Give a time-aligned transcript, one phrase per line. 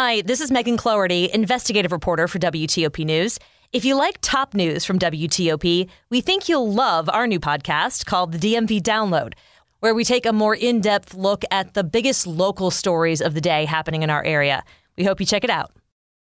[0.00, 3.36] Hi, this is Megan Cloherty, investigative reporter for WTOP News.
[3.72, 8.30] If you like top news from WTOP, we think you'll love our new podcast called
[8.30, 9.32] the DMV Download,
[9.80, 13.40] where we take a more in depth look at the biggest local stories of the
[13.40, 14.62] day happening in our area.
[14.96, 15.72] We hope you check it out.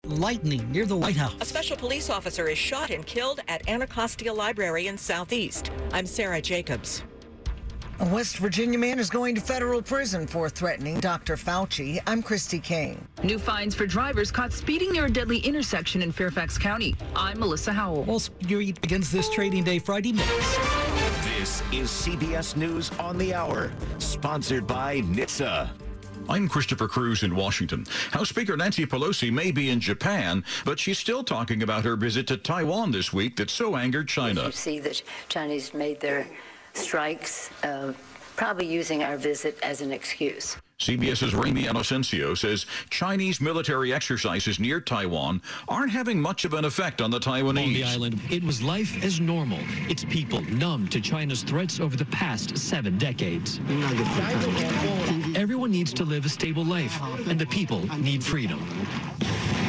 [0.07, 1.35] Lightning near the White House.
[1.39, 5.69] A special police officer is shot and killed at Anacostia Library in Southeast.
[5.93, 7.03] I'm Sarah Jacobs.
[7.99, 11.35] A West Virginia man is going to federal prison for threatening Dr.
[11.35, 11.99] Fauci.
[12.05, 13.03] I'm Kristi King.
[13.23, 16.95] New fines for drivers caught speeding near a deadly intersection in Fairfax County.
[17.15, 18.03] I'm Melissa Howell.
[18.03, 20.27] Wall Street begins this trading day Friday mix.
[21.23, 25.67] This is CBS News on the Hour, sponsored by NHTSA.
[26.29, 27.85] I'm Christopher Cruz in Washington.
[28.11, 32.27] House Speaker Nancy Pelosi may be in Japan, but she's still talking about her visit
[32.27, 34.43] to Taiwan this week that so angered China.
[34.45, 36.27] You see that Chinese made their
[36.77, 37.93] strikes, uh,
[38.35, 40.57] probably using our visit as an excuse.
[40.79, 47.01] CBS's Ramy Inocencio says Chinese military exercises near Taiwan aren't having much of an effect
[47.01, 47.65] on the Taiwanese.
[47.65, 49.57] On the island, it was life as normal.
[49.89, 53.59] Its people numb to China's threats over the past seven decades.
[55.35, 58.59] Everyone needs to live a stable life, and the people need freedom.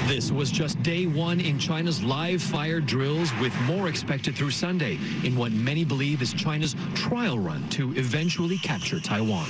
[0.08, 4.98] This was just day one in China's live fire drills, with more expected through Sunday
[5.22, 9.44] in what many believe is China's trial run to eventually capture Taiwan.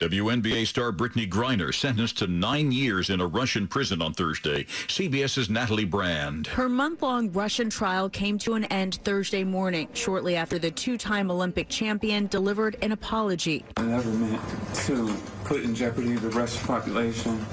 [0.00, 4.64] WNBA star Brittney Griner sentenced to nine years in a Russian prison on Thursday.
[4.64, 6.48] CBS's Natalie Brand.
[6.48, 11.68] Her month-long Russian trial came to an end Thursday morning, shortly after the two-time Olympic
[11.68, 13.64] champion delivered an apology.
[13.76, 14.42] I never meant
[14.86, 17.46] to put in jeopardy the Russian population.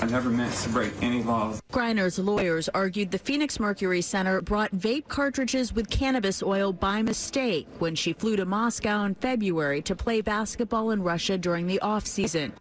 [0.00, 1.62] I never meant to break any laws.
[1.72, 7.68] Griner's lawyers argued the Phoenix Mercury Center brought vape cartridges with cannabis oil by mistake
[7.78, 12.52] when she flew to Moscow in February to play basketball in Russia during the offseason.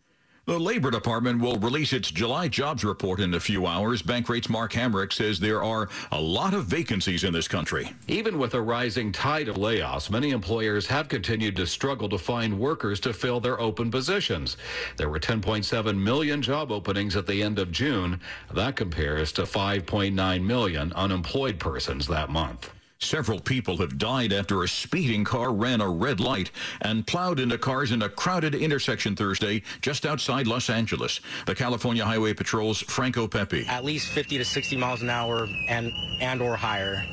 [0.46, 4.02] The Labor Department will release its July jobs report in a few hours.
[4.02, 7.94] Bankrate's Mark Hamrick says there are a lot of vacancies in this country.
[8.10, 12.60] Even with a rising tide of layoffs, many employers have continued to struggle to find
[12.60, 14.58] workers to fill their open positions.
[14.98, 18.20] There were 10.7 million job openings at the end of June.
[18.54, 22.70] That compares to 5.9 million unemployed persons that month.
[23.04, 27.58] Several people have died after a speeding car ran a red light and plowed into
[27.58, 31.20] cars in a crowded intersection Thursday just outside Los Angeles.
[31.46, 33.66] The California Highway Patrol's Franco Pepe.
[33.68, 35.92] At least 50 to 60 miles an hour and
[36.22, 37.06] and or higher.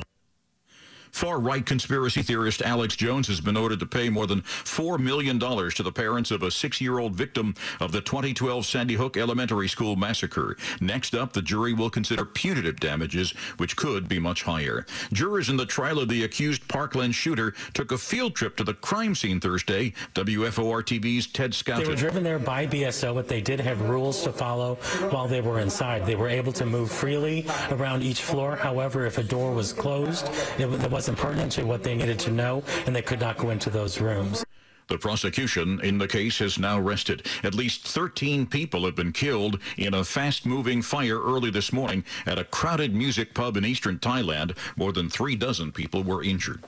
[1.21, 5.83] Far-right conspiracy theorist Alex Jones has been ordered to pay more than $4 million to
[5.83, 10.57] the parents of a six-year-old victim of the 2012 Sandy Hook Elementary School massacre.
[10.79, 14.87] Next up, the jury will consider punitive damages, which could be much higher.
[15.13, 18.73] Jurors in the trial of the accused Parkland shooter took a field trip to the
[18.73, 19.93] crime scene Thursday.
[20.15, 21.83] WFOR-TV's Ted Scott.
[21.83, 24.73] They were driven there by BSO, but they did have rules to follow
[25.11, 26.03] while they were inside.
[26.07, 28.55] They were able to move freely around each floor.
[28.55, 30.27] However, if a door was closed,
[30.57, 33.69] it wasn't pertinent to what they needed to know, and they could not go into
[33.69, 34.43] those rooms.
[34.91, 37.25] The prosecution in the case has now rested.
[37.43, 42.37] At least 13 people have been killed in a fast-moving fire early this morning at
[42.37, 44.57] a crowded music pub in eastern Thailand.
[44.75, 46.65] More than three dozen people were injured.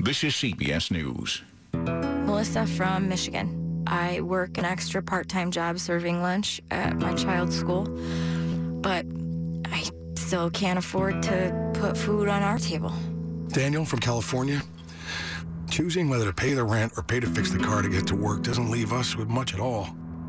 [0.00, 1.42] This is CBS News.
[1.72, 3.84] Melissa from Michigan.
[3.86, 7.84] I work an extra part-time job serving lunch at my child's school,
[8.82, 9.06] but
[9.66, 9.84] I
[10.16, 12.92] still can't afford to put food on our table.
[13.52, 14.62] Daniel from California.
[15.68, 18.16] Choosing whether to pay the rent or pay to fix the car to get to
[18.16, 19.88] work doesn't leave us with much at all.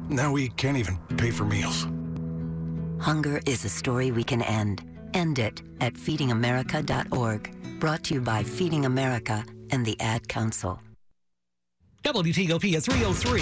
[0.09, 1.87] Now we can't even pay for meals.
[2.99, 4.83] Hunger is a story we can end.
[5.13, 7.79] End it at feedingamerica.org.
[7.79, 10.79] Brought to you by Feeding America and the Ad Council.
[12.03, 13.41] WTOP at 303.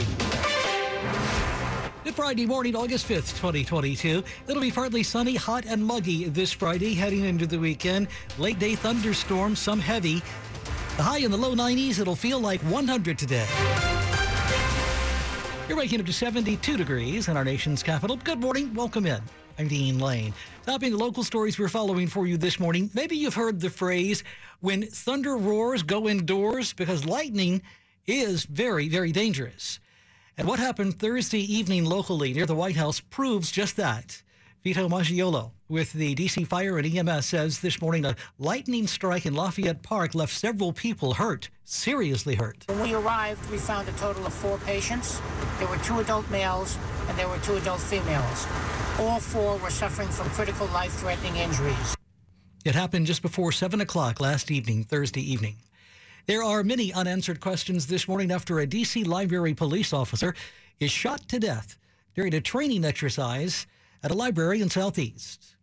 [2.10, 4.24] Good Friday morning, August 5th, 2022.
[4.48, 8.08] It'll be partly sunny, hot, and muggy this Friday, heading into the weekend.
[8.40, 10.24] Late day thunderstorms, some heavy.
[10.98, 13.46] The high in the low 90s, it'll feel like 100 today.
[15.68, 18.16] You're waking up to 72 degrees in our nation's capital.
[18.16, 19.22] Good morning, welcome in.
[19.60, 20.34] I'm Dean Lane.
[20.66, 24.24] Topping the local stories we're following for you this morning, maybe you've heard the phrase,
[24.62, 27.62] when thunder roars, go indoors, because lightning
[28.08, 29.80] is very, very dangerous.
[30.40, 34.24] And what happened Thursday evening locally near the White House proves just that.
[34.64, 39.34] Vito Maggiolo with the DC Fire and EMS says this morning a lightning strike in
[39.34, 42.64] Lafayette Park left several people hurt, seriously hurt.
[42.70, 45.20] When we arrived, we found a total of four patients.
[45.58, 46.78] There were two adult males
[47.10, 48.48] and there were two adult females.
[48.98, 51.98] All four were suffering from critical life-threatening injuries.
[52.64, 55.58] It happened just before 7 o'clock last evening, Thursday evening.
[56.26, 59.04] There are many unanswered questions this morning after a D.C.
[59.04, 60.36] Library police officer
[60.80, 61.78] is shot to death
[62.16, 63.66] during a training exercise
[64.04, 65.56] at a library in Southeast.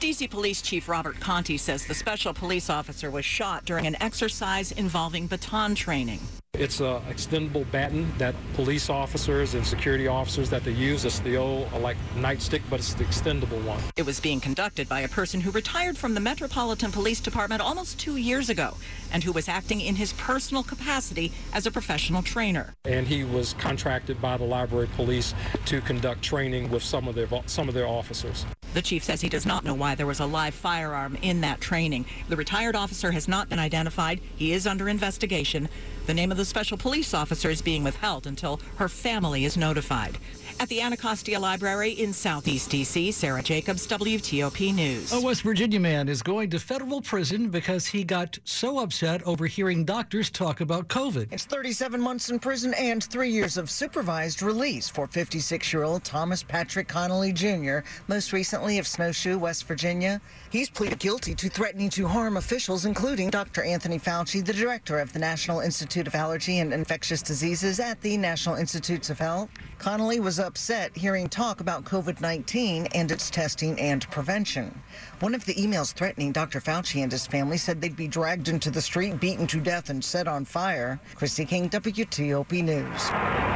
[0.00, 4.72] DC Police Chief Robert Contee says the special police officer was shot during an exercise
[4.72, 6.20] involving baton training.
[6.54, 11.04] It's an extendable baton that police officers and security officers that they use.
[11.04, 13.78] It's the old uh, like nightstick, but it's the extendable one.
[13.98, 18.00] It was being conducted by a person who retired from the Metropolitan Police Department almost
[18.00, 18.78] two years ago
[19.12, 22.72] and who was acting in his personal capacity as a professional trainer.
[22.86, 25.34] And he was contracted by the library police
[25.66, 28.46] to conduct training with some of their some of their officers.
[28.72, 31.60] The chief says he does not know why there was a live firearm in that
[31.60, 32.04] training.
[32.28, 34.20] The retired officer has not been identified.
[34.36, 35.68] He is under investigation.
[36.06, 40.18] The name of the special police officer is being withheld until her family is notified.
[40.60, 45.10] At the Anacostia Library in Southeast D.C., Sarah Jacobs, WTOP News.
[45.10, 49.46] A West Virginia man is going to federal prison because he got so upset over
[49.46, 51.28] hearing doctors talk about COVID.
[51.32, 56.04] It's 37 months in prison and three years of supervised release for 56 year old
[56.04, 60.20] Thomas Patrick Connolly Jr., most recently of Snowshoe, West Virginia.
[60.50, 63.62] He's pleaded guilty to threatening to harm officials, including Dr.
[63.62, 68.18] Anthony Fauci, the director of the National Institute of Allergy and Infectious Diseases at the
[68.18, 69.48] National Institutes of Health.
[69.80, 74.82] Connolly was upset hearing talk about COVID 19 and its testing and prevention.
[75.20, 76.60] One of the emails threatening Dr.
[76.60, 80.04] Fauci and his family said they'd be dragged into the street, beaten to death, and
[80.04, 81.00] set on fire.
[81.16, 83.49] Kristi King, WTOP News.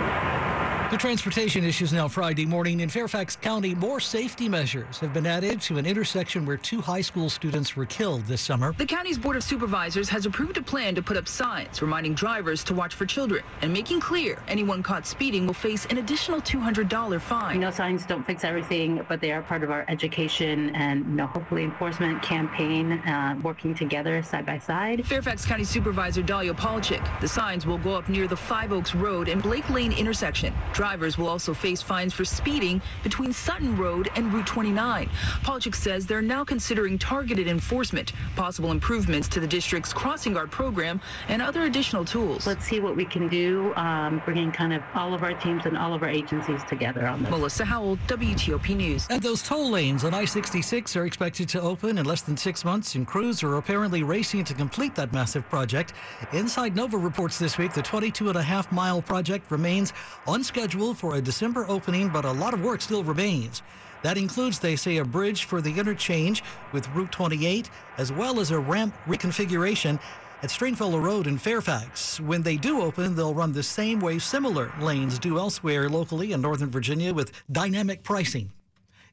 [0.94, 3.75] The transportation issues now Friday morning in Fairfax County.
[3.75, 7.85] More safety measures have been added to an intersection where two high school students were
[7.85, 8.75] killed this summer.
[8.79, 12.62] The county's Board of Supervisors has approved a plan to put up signs reminding drivers
[12.62, 17.20] to watch for children and making clear anyone caught speeding will face an additional $200
[17.20, 17.56] fine.
[17.56, 21.17] You know, signs don't fix everything, but they are part of our education and, you
[21.17, 25.05] know, hopefully enforcement campaign uh, working together side by side.
[25.05, 27.05] Fairfax County Supervisor Dalia Palchik.
[27.20, 30.55] The signs will go up near the Five Oaks Road and Blake Lane intersection.
[30.73, 35.08] Drivers will also face fines for speeding between Sutton Road and Route 29.
[35.42, 41.00] Palchik says they're now considering targeted enforcement, possible improvements to the district's crossing guard program,
[41.28, 42.46] and other additional tools.
[42.46, 45.78] Let's see what we can do, um, bringing kind of all of our teams and
[45.78, 47.30] all of our agencies together on this.
[47.30, 49.06] Melissa Howell, WTOP News.
[49.08, 52.94] And those toll lanes on I-66 are expected to open in less than six months,
[52.94, 55.94] and crews are apparently racing to complete that massive project.
[56.34, 59.94] Inside Nova reports this week the 22 and a half mile project remains
[60.26, 63.62] on schedule for a December opening, but a lot of work still remains.
[64.03, 66.43] That includes, they say, a bridge for the interchange
[66.73, 69.99] with Route 28, as well as a ramp reconfiguration
[70.43, 72.21] at Stringfellow Road in Fairfax.
[72.21, 76.43] When they do open, they'll run the same way similar lanes do elsewhere locally in
[76.43, 78.53] Northern Virginia with dynamic pricing.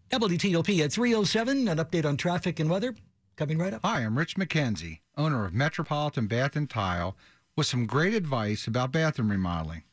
[0.09, 2.95] WTOP at 307, an update on traffic and weather
[3.37, 3.81] coming right up.
[3.85, 7.15] Hi, I'm Rich McKenzie, owner of Metropolitan Bath and Tile,
[7.55, 9.83] with some great advice about bathroom remodeling.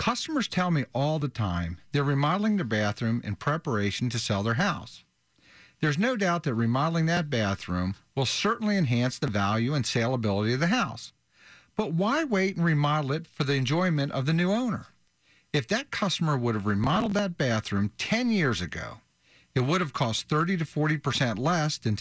[0.00, 4.54] Customers tell me all the time they're remodeling their bathroom in preparation to sell their
[4.54, 5.04] house.
[5.82, 10.60] There's no doubt that remodeling that bathroom will certainly enhance the value and saleability of
[10.60, 11.12] the house.
[11.76, 14.86] But why wait and remodel it for the enjoyment of the new owner?
[15.52, 19.00] If that customer would have remodeled that bathroom 10 years ago,
[19.54, 21.98] it would have cost 30 to 40% less than